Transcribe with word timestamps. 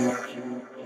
you. 0.00 0.79